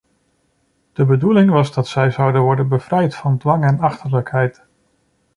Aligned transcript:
De 0.93 1.05
bedoeling 1.05 1.51
was 1.51 1.73
dat 1.73 1.87
zij 1.87 2.11
zouden 2.11 2.41
worden 2.41 2.67
bevrijd 2.67 3.15
van 3.15 3.37
dwang 3.37 3.63
en 3.63 3.79
achterlijkheid. 3.79 4.63